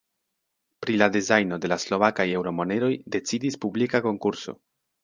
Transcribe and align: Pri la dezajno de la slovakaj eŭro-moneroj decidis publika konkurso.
Pri 0.85 0.95
la 1.01 1.09
dezajno 1.17 1.61
de 1.65 1.71
la 1.73 1.79
slovakaj 1.85 2.27
eŭro-moneroj 2.41 2.91
decidis 3.19 3.63
publika 3.67 4.07
konkurso. 4.09 4.63